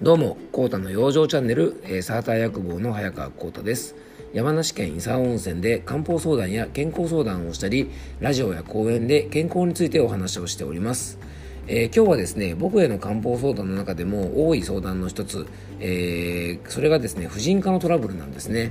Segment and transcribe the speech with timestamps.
[0.00, 3.96] どうも、コータの養生チャンネル、えー、サーター薬房の早川コータです。
[4.32, 11.18] 山梨県伊佐温泉で漢方相談や健康相談をしたり、ラジオや講演で健康についてお話をしております。
[11.66, 15.48] えー、今日はですね、僕への漢方相談の中でも多い相談の一つ、
[15.80, 18.70] えー、それがですね、婦人科のトラブルなんですね。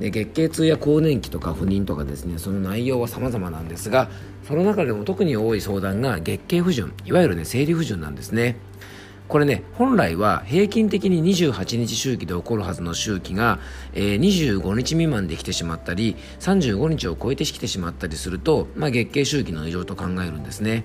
[0.00, 4.10] で月経痛や更年期とか不妊とかですねその内容は様々なんですが
[4.42, 8.56] その中でも特に多い相談が月経不順いわゆるね生理不順なんですね
[9.28, 13.58] これね本来は平均的に28日周期で起こるはずの周期が、
[13.94, 20.84] えー、25日未満で来てしまったり35日を超えてきてしまったりすると、まあ、月経周期の異常と考えるんですね。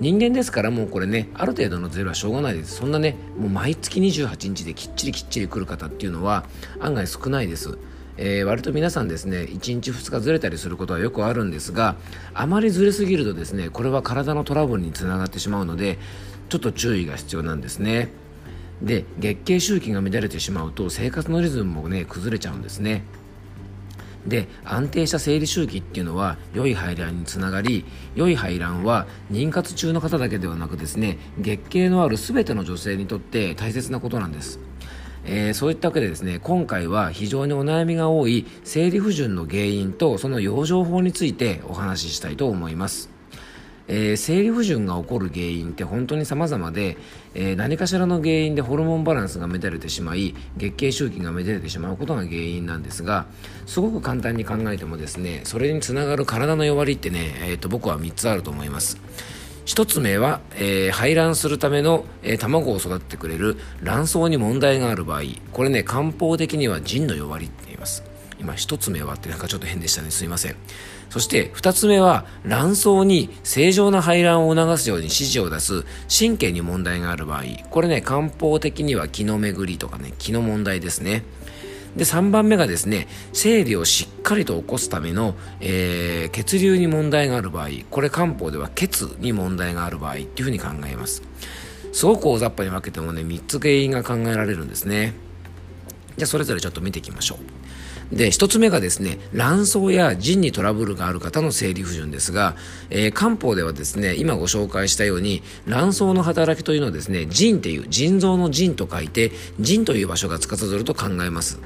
[0.00, 2.76] 人間ですからもうこれねある程度のゼロはしょうがないです。
[2.76, 6.44] そんなねもう毎月28日できっちりきっちり来る方っていうのは
[6.80, 7.78] 案外少ないです。
[8.16, 11.96] えー、割と皆さんですね1日2日ずれたりすることはよくあるんですが
[12.32, 15.98] あまりずれすぎるとですねこれは体のトラブルにつながってしまうので
[16.54, 18.10] ちょっと注意が必要なんですね。
[18.80, 23.02] で月経周期が乱れてしまうと生活のリズムもね崩れちゃうんですね。
[24.24, 34.60] で安定した生理周期っていうのは良い排卵につながり良い排卵は妊活中の方だけではなくですね月経のある全ての女性にとって大切なことなんです。
[35.24, 43.13] えー、そういったわけでですね今回は非常にお悩みが多い生理不順の原因とその養生法についてお話ししたいと思います。
[43.86, 46.96] えー、生理不順が起こる原因って本当に様々で、
[47.34, 53.26] えー、何かしらの原因でホルモンバランスが乱れてしまい月経周期が乱れてしまうことが原因なんですが
[53.66, 58.98] すごく簡単に考えてもですねそれにつながる体の弱りってね、えーと、僕は3つあると思います。
[59.66, 65.22] 1つ目は、えー、排卵するための、えー、卵を育ててくれる卵巣に問題がある場合
[65.54, 68.02] これね漢方的には腎の弱りって言います。
[68.38, 70.10] 今1つ目はってなんかちょっと変でしたね。
[70.10, 70.56] すいません。
[71.10, 77.44] そして2つ目は卵巣に正常な排卵を促すように指示を出す神経に問題がある場合。
[77.70, 81.24] これね漢方的には気の巡りとかね気の問題ですね。
[81.96, 87.68] で3番目がですね生理をしっかりと起こすための、えー、血流に問題がある場合。
[87.90, 91.22] これ漢方では血に問題がある場合っていうふうに考えます。
[91.92, 95.14] すごく大雑把に分けてもね3つ原因が考えられるんですね。
[96.16, 97.38] じゃあそれぞれちょっと見ていきましょう。
[98.14, 102.54] で、一つ目がですね、卵巣や腎にトラブルがある方の生理不順ですが、
[102.90, 111.58] えー、漢方ではですね、今ご紹介したように、卵巣の働きというのはですね、腎っていう、腎臓の腎と書いて、腎という場所が司ると考えます。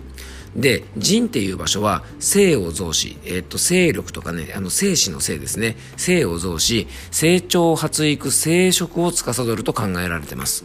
[0.57, 5.77] で、腎っていう場所は、性を増し、えっ、と、勢力とかね、あの、精子の性ですね。
[5.99, 10.65] 性を増し、成長、発育、生殖を司ると考えられてます。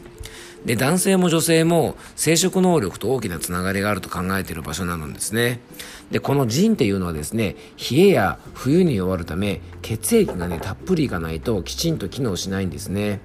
[0.66, 5.60] で、男性も女性も生殖能力と大きなつながりがあると考えている場所なのですね。
[6.12, 7.56] で、この腎っていうのはですね、
[7.92, 13.20] 冷えや冬に弱るため、血液がね、たっぷりいかないときちんと機能しないんですね。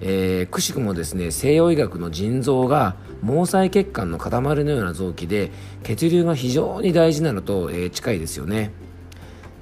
[0.00, 4.30] えー、くしくもですね、西洋医学の腎臓が毛細血管の塊
[4.64, 5.52] のような臓器で、
[5.84, 8.72] 血流が非常に大事なのと、えー、近いですよね。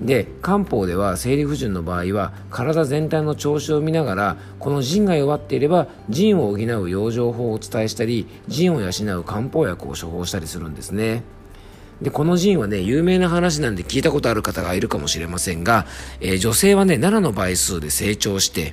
[0.01, 11.23] で漢方では生理不順の場合は体全体の調子を見ながらこの腎が弱っていれば腎を補う養生法をお伝えしたり腎を養う漢方薬を処方したりするんですね。
[12.01, 15.87] でこの腎はね有名な話なんで聞いたことある方がいるかもしれませんが、
[16.21, 18.73] えー、女性はね7の倍数で成長して、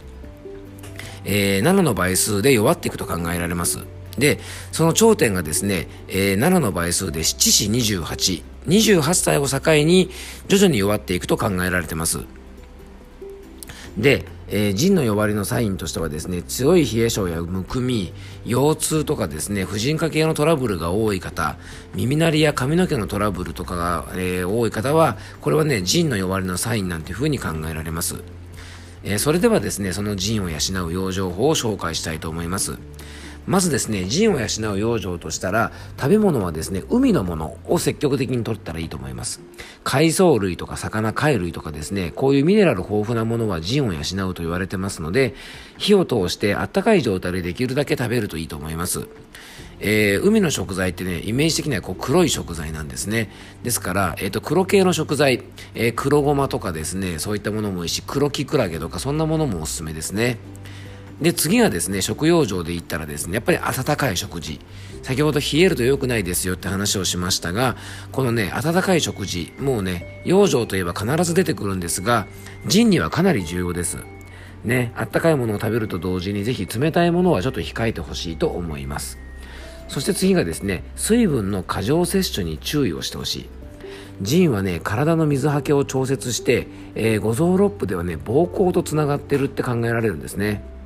[1.25, 3.96] えー、7の倍数で弱っていくと考えられます。
[4.17, 4.39] で
[4.71, 10.09] その頂点がですね、えー、7の倍数で7子28 28歳を境に
[10.47, 12.19] 徐々に弱っていくと考えられてます。
[13.97, 18.13] で、えー、腎の弱りのサインとしてはですね、強い冷え性やむくみ、
[18.45, 21.57] 腰痛とかですね、婦人科系のトラブルが多い方、
[21.95, 28.17] 耳鳴りや髪の毛のトラブルとかが、えー、多い方は、これはね、腎の弱りのサインなんていうふうに考えられます。
[29.03, 32.77] えー、それではですね、その腎を養う養生法を紹介したいと思います。
[33.47, 39.41] まずですね、腎を養う養生としたら、食べ物はですね、海のものを積極的に取ったらいいと思います。
[39.85, 45.33] 海藻類とか魚、貝類とかですね、こういうミネラル豊富なものは腎を養うと言われてますので、
[45.77, 49.07] 火を通してあったかい状態でできるだけ食べるといいと思います。
[49.79, 53.29] えー、海の食材ってね、イメージ的にはこう黒い食材なんですね。
[53.63, 55.43] ですから、えっ、ー、と、黒系の食材、
[55.75, 60.37] えー、黒ごまとかですね、そういったものもいいし、黒きくらげとか、そんなものもおすすめですね。
[61.21, 64.59] で、次はですね、食用場で言ったらですね、やっぱり温かい食事。
[65.01, 67.75] 先ほど冷えると良くないですよって話をしましたが、
[68.11, 72.27] このね、温かい食事、もうね、養生といえば必ず出てくるんですが、
[72.67, 73.97] 腎にはかなり重要です。
[74.63, 79.17] ね、あったかいものを食べると同時にぜひ冷たいものはちょっと控えてほしいと思います。
[79.87, 83.49] そして次がですね、水分の過剰摂取に注意をしてほしい。
[84.21, 90.76] 腎はね、体の水はけを調節して、えー、五臓六腑ではね、膀胱とつながってるって考えられるんですね。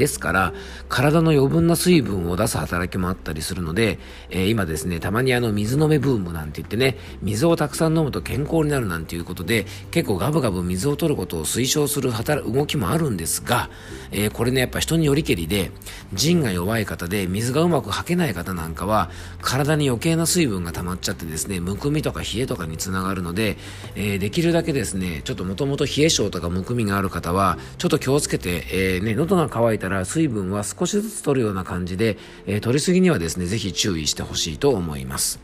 [0.00, 0.54] ですから、
[0.88, 3.98] 体の余分な水分を出す働きもあったりするので、
[4.30, 13.68] えー、今ですね、たまにあの水飲めブームなんて言ってね、水をたくさん飲むと健康になるなんていうことで、結構ガブガブ水を取ることを推奨する働動きもあるんですが、
[14.10, 15.70] えー、これね、やっぱ人によりけりで、
[16.12, 19.10] 腎が弱い方で水がうまく吐けない方なんかは、
[19.40, 23.56] 体に余計な水分が溜まっちゃってですね、むくみとか冷えとかにつながるので、
[23.94, 35.40] えー、できるだけですね、ちょっともともと冷え性とかむくみがある方は、ちょっと気をつけて、えー、ね、喉が渇いたら水分は少しずつ取るような感じで、えー、取りすぎにはですね、ぜひ注意してほしいと思います。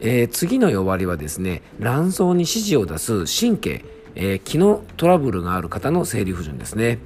[0.00, 3.84] えー、次の弱りはですね、卵巣に指示を出す神経、
[4.14, 6.98] えー、気のトラブルがある方の生理不順ですね。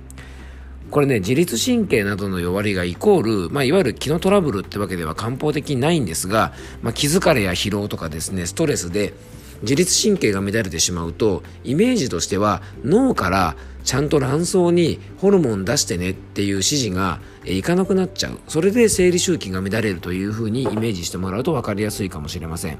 [0.92, 6.52] これね、自律神経などの弱りがイコール、まあ、いわゆる気のトラブルってわけでは漢方的にないんですが、
[6.82, 9.14] まあ、気疲れや疲労とかですね、ストレスで
[9.62, 18.38] 自律神経が乱れてしまうと、イメージとしては脳からちゃんと卵巣にホルモン出してねっていう指示がいかなくなっちゃう。
[18.46, 22.78] それで生理周期が乱れるというふうにイメージしてもらうと分かりやすいかもしれません、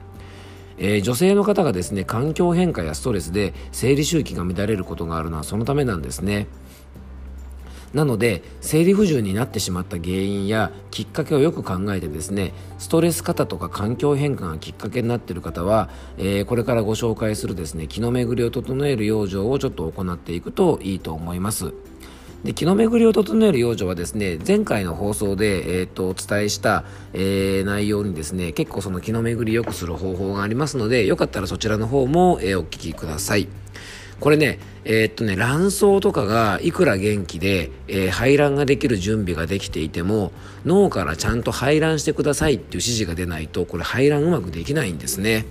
[0.76, 6.46] えー、女性の方がですね環境変化やストレスで生理周期が乱れることがあるのはそのためなんですね。
[7.94, 21.72] なので生理不順になってしまった原因やきっかけをよく考えてですねストレス方とか環境変化がきっかけになっている方は、えー、これからご紹介するですね気の巡りを整える養生をちょっと行っていくといいと思います。
[22.44, 33.61] で気の巡りを整える養生はですね前回の放送で、えー、とお伝えした、えー、内容にですね結構その気の巡り良くする方法がありますのでよかったらそちらの方も、えー、お聞きください。
[34.22, 40.30] これね、えー、っとね、卵巣とかがいくら元気で、えー、排卵ができる準備ができていても、
[40.64, 45.44] 脳からちゃんと排卵してくださいっていう指示が出ないと、これ排卵うまくできないんですね。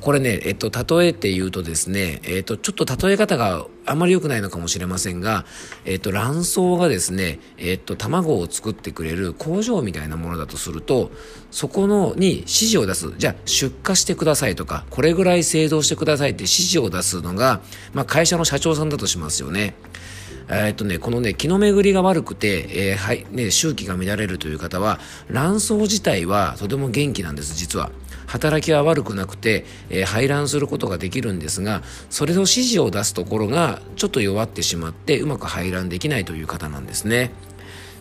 [0.00, 5.44] これね、えっと、例えて言うとですね、えっと、ちょっと例え方があまり良くないのかもしれませんが、
[5.84, 11.10] えっと、卵巣がですね、えっと、卵を作ってくれる工場みたいなものだとすると、
[11.50, 13.12] そこのに指示を出す。
[13.16, 17.60] じゃあ、出荷してくださいとか、これぐらい製造してくださいって指示を出すのが、
[17.92, 19.74] まあ、会社の社長さんだとしますよね。
[20.50, 24.98] え、っとね、このね、気の巡りが悪くて、えー、はい、ね、周期が乱れるという方は、
[25.30, 27.90] 卵巣自体はとても元気なんです、実は。
[28.28, 37.32] 働きは悪くなくて、えー、排卵することができるんですがそれの指示を出すところがちょっと弱ってしまってうまく排卵できないという方なんですね。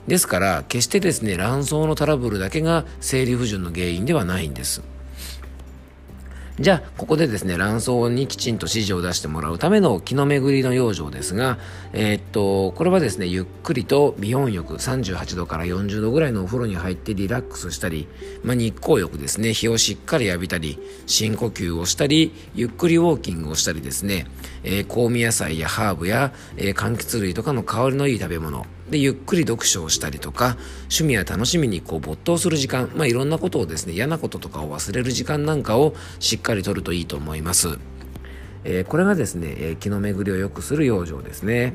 [0.08, 4.82] ですから決してですね卵巣のトラブルだけが生理不順の原因ではないんです。
[6.60, 11.60] じゃあ、ここでですね、卵巣にきちんと指示を出してもらうための気の巡りの養生ですが、
[11.94, 18.08] えー、っと、これはですね、ゆっくりと美温浴、38度から40度ぐらいのお風呂に入ってリラックスしたり、
[18.44, 24.26] まあ、日光浴ですね、日をしっかり浴びたり、深呼吸をしたり、ゆっくりウォーキングをしたりですね、
[24.64, 37.80] えー、香味野菜やハーブや、えー、柑橘類とかの香りのいい食べ物、で、ゆっくり読書をしたりとか、趣味や楽しみにこう没頭する時間、まあ、いろんなことをですね、嫌なこととかを忘れる時間なんかをしっかりとるといいと思います。
[38.64, 41.74] えー、これがですね、えー、気の巡りを良くする養生ですね。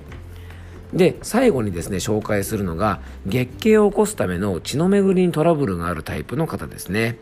[0.93, 7.19] で、最後にですね、紹介するのが、月経を起こすための血の巡りにトラブルがあるタイプの方ですね。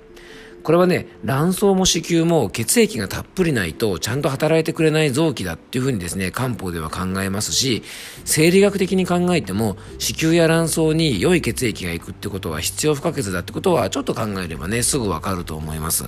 [0.62, 7.82] これはね、卵巣も子宮も血液がたっぷりないとちゃんと働いてくれない臓器だっていうふうにですね、漢方では考えますし、
[8.24, 16.04] 生理学的に考えても子宮や卵巣に良い血液がいくってことは必要不可欠だってことはちょっと考えればね、すぐわかると思います。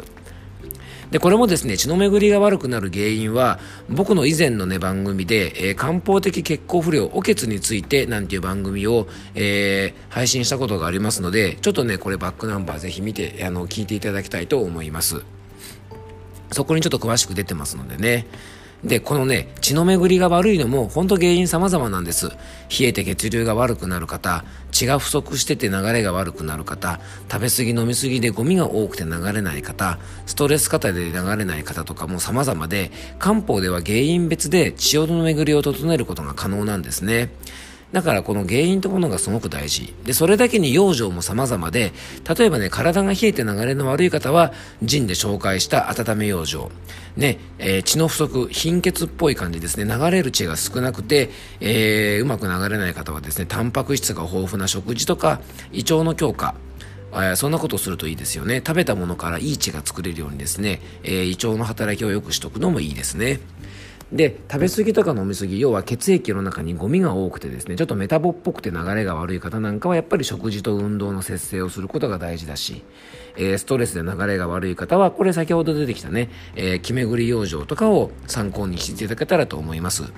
[1.13, 15.23] で、これもですね、血の巡りが悪くなる原因は、僕の以前のね、番組で、えー、漢方的血行不良、お血についてなんていう番組を、えー、配信したことがありますので、ちょっとね、これバックナンバーぜひ見て、あの、聞いていただきたいと思います。
[16.51, 18.27] そこにちょっと詳しく出てますのでね。
[18.85, 22.31] で、このね、血の巡りが悪いのも、ほんと原因様々なんです。
[22.31, 26.99] 冷えて血流が悪くなる方、血が不足してて流れが悪くなる方、
[27.31, 37.31] 食べ過ぎ飲み過ぎでゴミが多くて流れない方、ストレス方で流れない方とかも様々で、漢方では原因別で血の巡りを整えることが可能なんですね。
[37.93, 39.95] だからこの原因というものがすごく大事。
[40.05, 41.93] で、それだけに養生も様々で、
[42.37, 46.71] 例えばね、体が冷えて流れの悪い方は、腎で紹介した温め養生。
[47.17, 49.85] ね、えー、血の不足、貧血っぽい感じですね。
[49.85, 51.29] 流れる血が少なくて、
[51.61, 55.41] えー、うまく流れない方はですね、タンパク質が豊富な食事とか、
[55.73, 56.55] 胃腸の強化、
[57.37, 58.63] そんなことをするといいですよね。
[58.67, 63.41] 食べたものからいい血が作れるようにですね、えー、胃腸の働きを良くしとくのもいいですね。
[64.13, 72.85] で食べ過ぎとか飲み過ぎ要は血液の中にゴミが多くてですねちょっとメタボっぽくて流れが悪い方なんかはやっぱり食事と運動の節制をすることが大事だし、
[73.37, 80.13] えー、ストレスで流れが悪い方はこれ先ほど出てきたね、えー、気巡り養生とかを参考にしていただけたらと思います。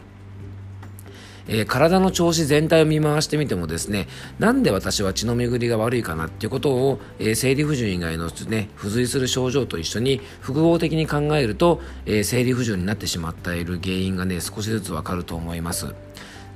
[1.49, 4.09] えー、体の調子全体を見回してみてもですね
[4.39, 15.95] なんで私は血の巡りが悪いかなっていうことを、えー、生理不順以外の、ね、付随する症状と一緒に複合的に考えると、えー、生理不順になってしまっている原因がね少しずつわかると思います。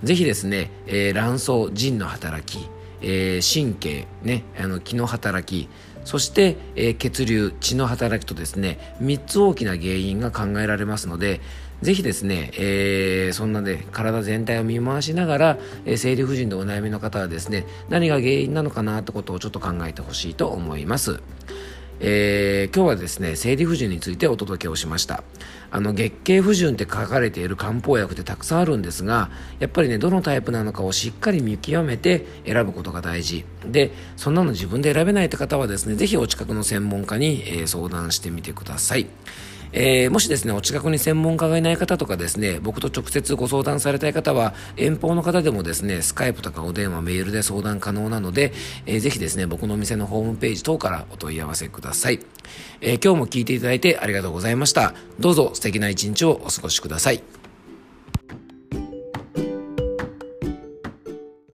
[0.02, 2.68] ぜひですね、え、卵巣腎の働き、
[3.02, 5.68] え、神経、ね、あの気の働き
[6.04, 11.40] そして、え、血流血の働きとですね3つ大きな原因が考えられますので
[11.82, 21.20] ぜひですね、えー、そんなね、体全体を見回しながら、えー、生理不順でお悩みの方はですね、何が原因なのかなってことをちょっと考えてほしいと思います。
[22.00, 25.24] えー、今日はですね、生理不順についてお届けをしました。
[25.70, 33.44] あの、月経不順って書かれている漢方薬ってたくさんあるんですが、やっぱりね、どのタイプなのかをしっかり見極めて選ぶことが大事。
[33.66, 39.06] で、そんなの自分で選べないって方はですね、ぜひお近くの専門家に、えー、相談してみてください。
[39.72, 48.52] えー、もしですね、お近くに専門家がいない方とかですね、僕と直接ご相談されたい方は、遠方の方でもですね、スカイプとかお電話、メールで相談可能なので、
[48.86, 52.20] えー、ぜひですね、僕のお店のホームページ等からお問い合わせください。
[52.80, 54.94] えー、今日も聞いていただいてありがとうございました。
[55.20, 57.37] どうぞ素敵な一日をお過ごしください。